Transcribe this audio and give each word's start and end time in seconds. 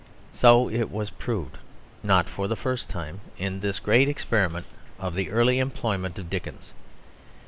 So 0.31 0.67
it 0.67 0.89
was 0.89 1.11
proved, 1.11 1.59
not 2.01 2.27
for 2.27 2.47
the 2.47 2.55
first 2.55 2.89
time, 2.89 3.21
in 3.37 3.59
this 3.59 3.77
great 3.77 4.09
experiment 4.09 4.65
of 4.97 5.13
the 5.13 5.29
early 5.29 5.59
employment 5.59 6.17
of 6.17 6.27
Dickens. 6.27 6.73